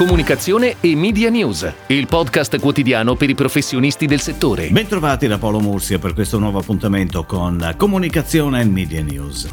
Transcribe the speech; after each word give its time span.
comunicazione 0.00 0.76
e 0.80 0.96
media 0.96 1.28
news, 1.28 1.70
il 1.88 2.06
podcast 2.06 2.58
quotidiano 2.58 3.16
per 3.16 3.28
i 3.28 3.34
professionisti 3.34 4.06
del 4.06 4.22
settore. 4.22 4.70
Bentrovati 4.70 5.26
da 5.26 5.36
Paolo 5.36 5.60
Mursia 5.60 5.98
per 5.98 6.14
questo 6.14 6.38
nuovo 6.38 6.58
appuntamento 6.58 7.24
con 7.24 7.74
Comunicazione 7.76 8.62
e 8.62 8.64
Media 8.64 9.02
News. 9.02 9.50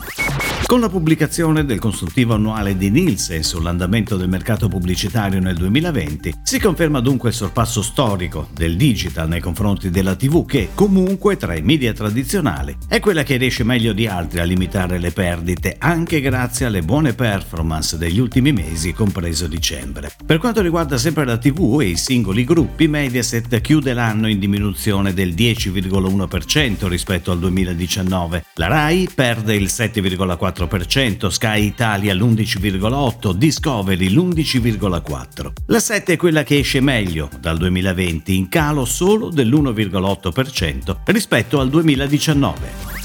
Con 0.68 0.82
la 0.82 0.90
pubblicazione 0.90 1.64
del 1.64 1.80
consultivo 1.80 2.34
annuale 2.34 2.76
di 2.76 2.90
Nielsen 2.90 3.42
sull'andamento 3.42 4.18
del 4.18 4.28
mercato 4.28 4.68
pubblicitario 4.68 5.40
nel 5.40 5.56
2020, 5.56 6.34
si 6.44 6.60
conferma 6.60 7.00
dunque 7.00 7.30
il 7.30 7.36
sorpasso 7.36 7.82
storico 7.82 8.50
del 8.54 8.76
digital 8.76 9.30
nei 9.30 9.40
confronti 9.40 9.90
della 9.90 10.16
TV 10.16 10.46
che, 10.46 10.70
comunque, 10.74 11.38
tra 11.38 11.56
i 11.56 11.62
media 11.62 11.94
tradizionali, 11.94 12.76
è 12.90 13.00
quella 13.00 13.24
che 13.24 13.38
riesce 13.38 13.64
meglio 13.64 13.94
di 13.94 14.08
altri 14.08 14.42
a 14.42 14.44
limitare 14.44 14.98
le 14.98 15.12
perdite, 15.12 15.78
anche 15.80 16.20
grazie 16.20 16.66
alle 16.66 16.82
buone 16.82 17.14
performance 17.14 17.98
degli 17.98 18.20
ultimi 18.20 18.52
mesi, 18.52 18.92
compreso 18.92 19.48
dicembre. 19.48 20.12
Per 20.26 20.37
quanto 20.40 20.62
riguarda 20.62 20.98
sempre 20.98 21.26
la 21.26 21.38
TV 21.38 21.80
e 21.82 21.86
i 21.86 21.98
singoli 21.98 22.44
gruppi, 22.44 22.88
Mediaset 22.88 23.62
chiude 23.62 23.94
l'anno 23.94 24.28
in 24.28 24.40
diminuzione 24.40 25.14
del 25.14 25.34
10,1% 25.34 26.88
rispetto 26.88 27.32
al 27.32 27.40
2019. 27.40 28.46
La 28.56 28.68
RAI 28.68 29.10
perde 29.14 29.56
il 29.56 29.66
7,4% 29.66 30.46
4%, 30.68 31.28
Sky 31.28 31.66
Italia 31.66 32.14
l'11,8%, 32.14 33.34
Discovery 33.34 34.10
l'11,4%. 34.10 35.52
La 35.68 35.80
7 35.80 36.14
è 36.14 36.18
quella 36.18 36.44
che 36.44 36.60
esce 36.60 36.82
meglio 36.82 37.30
dal 37.40 37.58
2020, 37.58 38.36
in 38.36 38.50
calo 38.50 38.86
solo 38.86 39.30
dell'1,8% 39.30 40.98
rispetto 41.06 41.60
al 41.60 41.70
2019. 41.70 42.96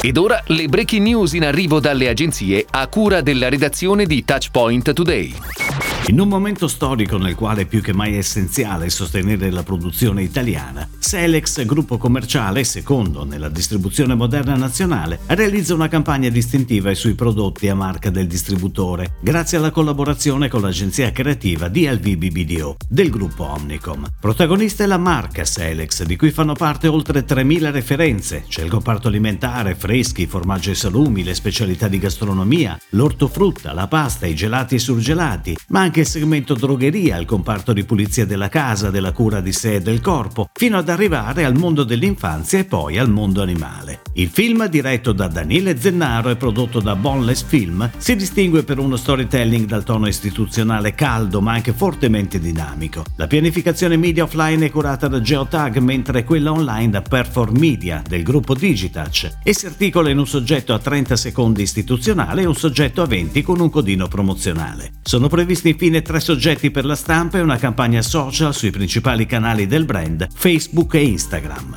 Ed 0.00 0.16
ora 0.16 0.42
le 0.46 0.68
breaking 0.68 1.02
news 1.06 1.32
in 1.32 1.44
arrivo 1.44 1.80
dalle 1.80 2.08
agenzie 2.08 2.64
a 2.70 2.86
cura 2.86 3.20
della 3.22 3.48
redazione 3.48 4.06
di 4.06 4.24
Touchpoint 4.24 4.92
Today. 4.92 5.75
In 6.08 6.20
un 6.20 6.28
momento 6.28 6.68
storico 6.68 7.18
nel 7.18 7.34
quale 7.34 7.62
è 7.62 7.66
più 7.66 7.82
che 7.82 7.92
mai 7.92 8.16
essenziale 8.16 8.90
sostenere 8.90 9.50
la 9.50 9.64
produzione 9.64 10.22
italiana, 10.22 10.88
Selex, 11.00 11.64
gruppo 11.64 11.98
commerciale 11.98 12.62
secondo 12.62 13.24
nella 13.24 13.48
distribuzione 13.48 14.14
moderna 14.14 14.54
nazionale, 14.54 15.18
realizza 15.26 15.74
una 15.74 15.88
campagna 15.88 16.28
distintiva 16.28 16.94
sui 16.94 17.14
prodotti 17.14 17.68
a 17.68 17.74
marca 17.74 18.10
del 18.10 18.28
distributore, 18.28 19.16
grazie 19.20 19.58
alla 19.58 19.72
collaborazione 19.72 20.48
con 20.48 20.60
l'agenzia 20.60 21.10
creativa 21.10 21.66
DLV 21.66 22.14
BBDO 22.14 22.76
del 22.88 23.10
gruppo 23.10 23.42
Omnicom. 23.42 24.06
Protagonista 24.20 24.84
è 24.84 24.86
la 24.86 24.98
marca 24.98 25.44
Selex, 25.44 26.04
di 26.04 26.14
cui 26.14 26.30
fanno 26.30 26.54
parte 26.54 26.86
oltre 26.86 27.24
3.000 27.26 27.72
referenze. 27.72 28.44
C'è 28.46 28.62
il 28.62 28.70
comparto 28.70 29.08
alimentare, 29.08 29.74
freschi, 29.74 30.26
formaggi 30.26 30.70
e 30.70 30.76
salumi, 30.76 31.24
le 31.24 31.34
specialità 31.34 31.88
di 31.88 31.98
gastronomia, 31.98 32.78
l'ortofrutta, 32.90 33.72
la 33.72 33.88
pasta, 33.88 34.26
i 34.26 34.36
gelati 34.36 34.76
e 34.76 34.78
surgelati, 34.78 35.56
ma 35.68 35.80
anche 35.80 35.94
il 36.00 36.06
segmento 36.06 36.54
drogheria, 36.54 37.16
il 37.16 37.26
comparto 37.26 37.72
di 37.72 37.84
pulizia 37.84 38.26
della 38.26 38.48
casa, 38.48 38.90
della 38.90 39.12
cura 39.12 39.40
di 39.40 39.52
sé 39.52 39.76
e 39.76 39.80
del 39.80 40.00
corpo, 40.00 40.48
fino 40.52 40.78
ad 40.78 40.88
arrivare 40.88 41.44
al 41.44 41.54
mondo 41.54 41.84
dell'infanzia 41.84 42.58
e 42.58 42.64
poi 42.64 42.98
al 42.98 43.10
mondo 43.10 43.42
animale. 43.42 44.02
Il 44.14 44.28
film, 44.28 44.66
diretto 44.68 45.12
da 45.12 45.28
Daniele 45.28 45.78
Zennaro 45.78 46.30
e 46.30 46.36
prodotto 46.36 46.80
da 46.80 46.96
Boneless 46.96 47.44
Film, 47.44 47.90
si 47.96 48.16
distingue 48.16 48.62
per 48.62 48.78
uno 48.78 48.96
storytelling 48.96 49.66
dal 49.66 49.84
tono 49.84 50.06
istituzionale 50.06 50.94
caldo 50.94 51.40
ma 51.40 51.52
anche 51.52 51.72
fortemente 51.72 52.38
dinamico. 52.38 53.04
La 53.16 53.26
pianificazione 53.26 53.96
media 53.96 54.24
offline 54.24 54.66
è 54.66 54.70
curata 54.70 55.08
da 55.08 55.20
Geotag, 55.20 55.78
mentre 55.78 56.24
quella 56.24 56.52
online 56.52 56.90
da 56.90 57.02
Perform 57.02 57.58
Media 57.58 58.02
del 58.06 58.22
gruppo 58.22 58.54
Digitouch 58.54 59.38
e 59.42 59.54
si 59.54 59.66
articola 59.66 60.10
in 60.10 60.18
un 60.18 60.26
soggetto 60.26 60.74
a 60.74 60.78
30 60.78 61.16
secondi 61.16 61.62
istituzionale 61.62 62.42
e 62.42 62.46
un 62.46 62.54
soggetto 62.54 63.02
a 63.02 63.06
20 63.06 63.42
con 63.42 63.60
un 63.60 63.70
codino 63.70 64.08
promozionale. 64.08 64.92
Sono 65.02 65.28
previsti 65.28 65.68
infine 65.68 65.85
infine 65.86 66.02
tre 66.02 66.18
soggetti 66.18 66.72
per 66.72 66.84
la 66.84 66.96
stampa 66.96 67.38
e 67.38 67.42
una 67.42 67.58
campagna 67.58 68.02
social 68.02 68.52
sui 68.52 68.70
principali 68.70 69.24
canali 69.24 69.68
del 69.68 69.84
brand 69.84 70.26
Facebook 70.34 70.94
e 70.94 71.04
Instagram. 71.04 71.76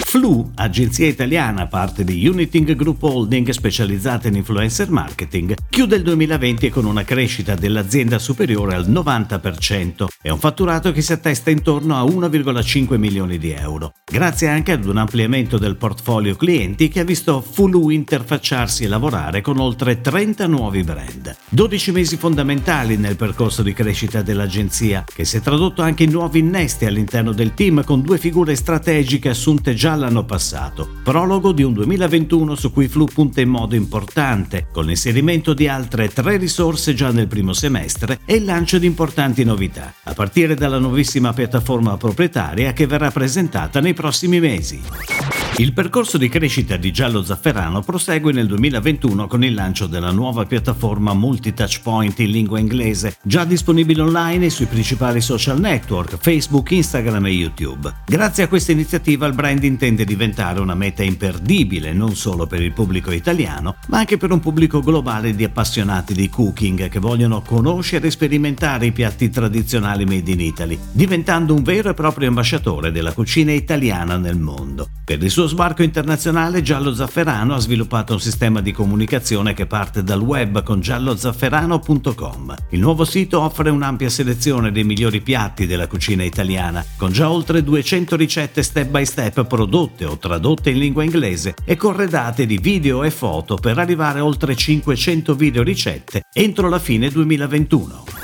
Flu, 0.00 0.50
agenzia 0.56 1.06
italiana 1.06 1.66
parte 1.66 2.02
di 2.02 2.26
Uniting 2.26 2.74
Group 2.74 3.02
Holding 3.02 3.50
specializzata 3.50 4.26
in 4.26 4.34
influencer 4.34 4.90
marketing, 4.90 5.54
chiude 5.68 5.96
il 5.96 6.02
2020 6.02 6.70
con 6.70 6.86
una 6.86 7.04
crescita 7.04 7.54
dell'azienda 7.54 8.18
superiore 8.18 8.74
al 8.74 8.90
90% 8.90 10.06
e 10.20 10.30
un 10.32 10.38
fatturato 10.38 10.90
che 10.90 11.00
si 11.00 11.12
attesta 11.12 11.50
intorno 11.50 11.96
a 11.96 12.02
1,5 12.02 12.96
milioni 12.96 13.38
di 13.38 13.52
euro, 13.52 13.92
grazie 14.04 14.48
anche 14.48 14.72
ad 14.72 14.84
un 14.84 14.96
ampliamento 14.96 15.58
del 15.58 15.76
portfolio 15.76 16.34
clienti 16.34 16.88
che 16.88 17.00
ha 17.00 17.04
visto 17.04 17.40
Fulu 17.40 17.90
interfacciarsi 17.90 18.82
e 18.82 18.88
lavorare 18.88 19.40
con 19.40 19.60
oltre 19.60 20.00
30 20.00 20.48
nuovi 20.48 20.82
brand. 20.82 21.36
12 21.50 21.92
mesi 21.92 22.16
fondamentali 22.16 22.96
nel 22.96 23.14
percorso 23.14 23.62
di 23.62 23.72
crescita 23.72 24.20
dell'agenzia, 24.20 25.04
che 25.06 25.24
si 25.24 25.36
è 25.36 25.40
tradotto 25.40 25.82
anche 25.82 26.02
in 26.02 26.10
nuovi 26.10 26.40
innesti 26.40 26.84
all'interno 26.84 27.32
del 27.32 27.54
team 27.54 27.84
con 27.84 28.02
due 28.02 28.18
figure 28.18 28.56
strategiche 28.56 29.28
assunte 29.28 29.74
già 29.74 29.94
l'anno 29.94 30.24
passato, 30.24 30.96
prologo 31.04 31.52
di 31.52 31.62
un 31.62 31.74
2021 31.74 32.56
su 32.56 32.72
cui 32.72 32.88
Flu 32.88 33.04
punta 33.04 33.40
in 33.40 33.50
modo 33.50 33.76
importante, 33.76 34.66
con 34.72 34.84
l'inserimento 34.84 35.54
di 35.54 35.68
altre 35.68 36.08
tre 36.08 36.38
risorse 36.38 36.92
già 36.92 37.12
nel 37.12 37.28
primo 37.28 37.52
semestre 37.52 38.18
e 38.24 38.34
il 38.34 38.44
lancio 38.44 38.78
di 38.78 38.86
importanti 38.86 39.44
novità, 39.44 39.94
a 40.08 40.14
partire 40.14 40.54
dalla 40.54 40.78
nuovissima 40.78 41.32
piattaforma 41.32 41.96
proprietaria 41.96 42.72
che 42.72 42.86
verrà 42.86 43.10
presentata 43.10 43.80
nei 43.80 43.94
prossimi 43.94 44.40
mesi. 44.40 45.37
Il 45.56 45.72
percorso 45.72 46.18
di 46.18 46.28
crescita 46.28 46.76
di 46.76 46.92
Giallo 46.92 47.24
Zafferano 47.24 47.80
prosegue 47.80 48.32
nel 48.32 48.46
2021 48.46 49.26
con 49.26 49.42
il 49.42 49.54
lancio 49.54 49.88
della 49.88 50.12
nuova 50.12 50.44
piattaforma 50.44 51.14
multi-touchpoint 51.14 52.20
in 52.20 52.30
lingua 52.30 52.60
inglese, 52.60 53.16
già 53.22 53.44
disponibile 53.44 54.02
online 54.02 54.46
e 54.46 54.50
sui 54.50 54.66
principali 54.66 55.20
social 55.20 55.58
network, 55.58 56.16
Facebook, 56.16 56.70
Instagram 56.70 57.26
e 57.26 57.30
YouTube. 57.30 57.92
Grazie 58.06 58.44
a 58.44 58.48
questa 58.48 58.70
iniziativa 58.70 59.26
il 59.26 59.34
brand 59.34 59.64
intende 59.64 60.04
diventare 60.04 60.60
una 60.60 60.76
meta 60.76 61.02
imperdibile 61.02 61.92
non 61.92 62.14
solo 62.14 62.46
per 62.46 62.62
il 62.62 62.72
pubblico 62.72 63.10
italiano, 63.10 63.76
ma 63.88 63.98
anche 63.98 64.16
per 64.16 64.30
un 64.30 64.38
pubblico 64.38 64.80
globale 64.80 65.34
di 65.34 65.42
appassionati 65.42 66.14
di 66.14 66.28
cooking 66.28 66.88
che 66.88 67.00
vogliono 67.00 67.42
conoscere 67.42 68.06
e 68.06 68.10
sperimentare 68.12 68.86
i 68.86 68.92
piatti 68.92 69.28
tradizionali 69.28 70.04
made 70.04 70.30
in 70.30 70.40
Italy, 70.40 70.78
diventando 70.92 71.52
un 71.52 71.64
vero 71.64 71.90
e 71.90 71.94
proprio 71.94 72.28
ambasciatore 72.28 72.92
della 72.92 73.12
cucina 73.12 73.50
italiana 73.50 74.16
nel 74.16 74.38
mondo. 74.38 74.88
Per 75.04 75.20
il 75.22 75.30
suo 75.38 75.46
sbarco 75.46 75.84
internazionale 75.84 76.62
Giallo 76.62 76.92
Zafferano 76.92 77.54
ha 77.54 77.60
sviluppato 77.60 78.12
un 78.12 78.18
sistema 78.18 78.60
di 78.60 78.72
comunicazione 78.72 79.54
che 79.54 79.66
parte 79.66 80.02
dal 80.02 80.20
web 80.20 80.64
con 80.64 80.80
giallozafferano.com. 80.80 82.56
Il 82.70 82.80
nuovo 82.80 83.04
sito 83.04 83.40
offre 83.40 83.70
un'ampia 83.70 84.08
selezione 84.08 84.72
dei 84.72 84.82
migliori 84.82 85.20
piatti 85.20 85.68
della 85.68 85.86
cucina 85.86 86.24
italiana, 86.24 86.84
con 86.96 87.12
già 87.12 87.30
oltre 87.30 87.62
200 87.62 88.16
ricette 88.16 88.64
step 88.64 88.88
by 88.88 89.04
step 89.04 89.46
prodotte 89.46 90.06
o 90.06 90.18
tradotte 90.18 90.70
in 90.70 90.78
lingua 90.78 91.04
inglese 91.04 91.54
e 91.64 91.76
corredate 91.76 92.44
di 92.44 92.58
video 92.58 93.04
e 93.04 93.12
foto 93.12 93.54
per 93.54 93.78
arrivare 93.78 94.18
a 94.18 94.24
oltre 94.24 94.56
500 94.56 95.36
video 95.36 95.62
ricette 95.62 96.22
entro 96.32 96.68
la 96.68 96.80
fine 96.80 97.10
2021. 97.10 98.17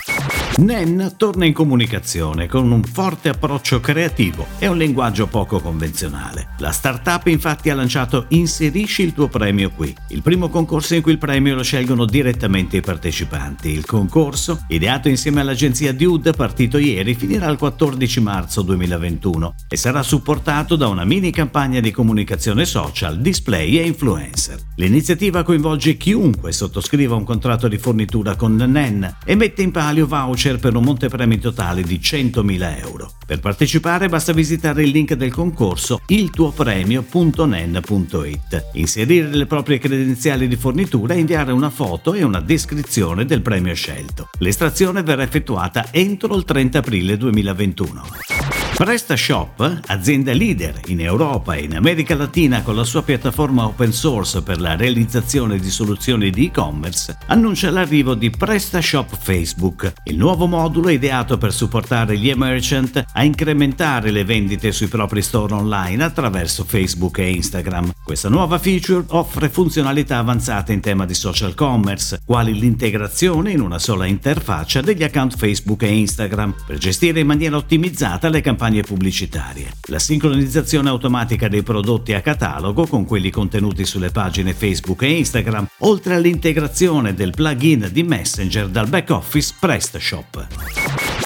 Nen 0.57 1.15
torna 1.17 1.47
in 1.47 1.53
comunicazione 1.53 2.47
con 2.47 2.71
un 2.71 2.85
forte 2.85 3.29
approccio 3.29 3.81
creativo 3.81 4.47
e 4.61 4.69
un 4.69 4.77
linguaggio 4.77 5.27
poco 5.27 5.59
convenzionale. 5.59 6.51
La 6.59 6.71
startup 6.71 7.27
infatti 7.27 7.71
ha 7.71 7.75
lanciato 7.75 8.27
Inserisci 8.29 9.03
il 9.03 9.15
tuo 9.15 9.27
premio 9.27 9.71
qui, 9.71 9.93
il 10.11 10.23
primo 10.23 10.49
concorso 10.49 10.95
in 10.95 11.03
cui 11.03 11.11
il 11.11 11.19
premio 11.19 11.57
lo 11.57 11.65
scelgono 11.65 12.05
direttamente 12.05 12.77
i 12.77 12.83
partecipanti. 12.83 13.69
Il 13.69 13.85
concorso, 13.85 14.65
ideato 14.69 15.09
insieme 15.09 15.41
all'agenzia 15.41 15.93
Dude 15.93 16.31
partito 16.31 16.79
ieri, 16.79 17.17
finirà 17.17 17.49
il 17.49 17.59
14 17.59 18.21
marzo 18.21 18.63
2021 18.63 19.55
e 19.69 19.77
sarà 19.77 20.05
supportato 20.05 20.77
da 20.77 20.87
una 20.87 21.05
mini 21.05 21.33
campagna 21.33 21.81
di 21.81 21.91
comunicazione 21.91 22.65
social, 22.65 23.21
display 23.21 23.79
e 23.79 23.87
influencer. 23.87 24.61
L'iniziativa 24.77 25.43
coinvolge 25.43 25.97
chiunque 25.97 26.53
sottoscriva 26.53 27.17
un 27.17 27.25
contratto 27.25 27.67
di 27.67 27.77
fornitura 27.77 28.37
con 28.37 28.55
Nen 28.55 29.17
e 29.25 29.35
mette 29.35 29.63
in 29.63 29.73
palio 29.73 30.07
voucher 30.07 30.43
voucher 30.45 30.59
per 30.59 30.77
un 30.77 30.85
montepremi 30.85 31.39
totale 31.39 31.83
di 31.83 31.99
100.000 31.99 32.79
euro. 32.85 33.13
Per 33.25 33.41
partecipare 33.41 34.09
basta 34.09 34.33
visitare 34.33 34.83
il 34.83 34.91
link 34.91 35.15
del 35.15 35.33
concorso 35.33 36.03
iltuopremio.nen.it, 36.07 38.71
inserire 38.75 39.29
le 39.29 39.47
proprie 39.47 39.79
credenziali 39.79 40.47
di 40.47 40.57
fornitura 40.57 41.15
e 41.15 41.21
inviare 41.21 41.53
una 41.53 41.71
foto 41.71 42.13
e 42.13 42.23
una 42.23 42.41
descrizione 42.41 43.25
del 43.25 43.41
premio 43.41 43.73
scelto. 43.75 44.29
L'estrazione 44.39 45.03
verrà 45.03 45.23
effettuata 45.23 45.87
entro 45.91 46.37
il 46.37 46.45
30 46.45 46.79
aprile 46.79 47.17
2021. 47.17 48.64
PrestaShop, 48.77 49.83
azienda 49.87 50.33
leader 50.33 50.81
in 50.87 51.01
Europa 51.01 51.55
e 51.55 51.63
in 51.63 51.77
America 51.77 52.17
Latina 52.17 52.63
con 52.63 52.75
la 52.75 52.83
sua 52.83 53.05
piattaforma 53.05 53.67
open 53.67 53.93
source 53.93 54.43
per 54.43 54.61
la 54.61 54.75
realizzazione 54.75 55.61
di 55.61 55.71
soluzioni 55.71 56.31
di 56.31 56.47
e-commerce, 56.47 57.17
annuncia 57.27 57.71
l'arrivo 57.71 58.15
di 58.15 58.31
PrestaShop 58.31 59.17
Facebook, 59.17 59.93
il 60.07 60.17
nuovo 60.17 60.47
modulo 60.47 60.89
ideato 60.89 61.39
per 61.39 61.53
supportare 61.53 62.19
gli 62.19 62.33
merchant 62.35 63.05
a 63.13 63.23
incrementare 63.23 64.11
le 64.11 64.25
vendite 64.25 64.73
sui 64.73 64.89
propri 64.89 65.23
store 65.23 65.55
online 65.55 66.03
attraverso 66.03 66.65
Facebook 66.65 67.19
e 67.19 67.31
Instagram. 67.31 67.93
Questa 68.03 68.29
nuova 68.29 68.59
feature 68.59 69.05
offre 69.11 69.51
funzionalità 69.51 70.19
avanzate 70.19 70.73
in 70.73 70.81
tema 70.81 71.07
di 71.07 71.15
social 71.15 71.55
commerce, 71.55 72.21
quali 72.27 72.53
l'integrazione 72.53 73.53
in 73.53 73.61
una 73.61 73.79
sola 73.79 74.07
interfaccia 74.07 74.81
degli 74.81 75.05
account 75.05 75.37
Facebook 75.37 75.83
e 75.83 75.97
Instagram 75.97 76.55
per 76.67 76.77
gestire 76.77 77.21
in 77.21 77.27
maniera 77.29 77.57
ottimizzata 77.57 78.29
le 78.29 78.41
campagne 78.41 78.63
campagne 78.65 78.83
pubblicitarie, 78.83 79.71
la 79.89 79.99
sincronizzazione 79.99 80.89
automatica 80.89 81.49
dei 81.49 81.63
prodotti 81.63 82.15
a 82.15 82.23
catalogo 82.23 82.87
con 82.87 83.05
quelli 83.05 83.31
contenuti 83.31 83.85
sulle 83.85 84.11
pagine 84.11 84.55
Facebook 84.55 85.03
e 85.03 85.19
Instagram, 85.19 85.67
oltre 85.81 86.15
all'integrazione 86.15 87.13
del 87.13 87.33
plugin 87.33 87.91
di 87.93 88.03
Messenger 88.03 88.69
dal 88.69 88.89
back 88.89 89.11
office 89.11 89.55
PrestaShop. 89.61 90.47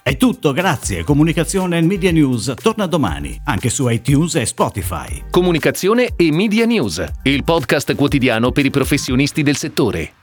È 0.03 0.17
tutto, 0.17 0.53
grazie. 0.53 1.05
Comunicazione 1.05 1.79
e 1.79 1.83
Media 1.83 2.11
News 2.11 2.55
torna 2.61 2.87
domani, 2.87 3.39
anche 3.45 3.69
su 3.69 3.89
iTunes 3.89 4.35
e 4.37 4.47
Spotify. 4.47 5.25
Comunicazione 5.31 6.15
e 6.17 6.33
Media 6.33 6.65
News, 6.65 7.05
il 7.23 7.45
podcast 7.45 7.95
quotidiano 7.95 8.51
per 8.51 8.65
i 8.65 8.71
professionisti 8.71 9.43
del 9.43 9.57
settore. 9.57 10.18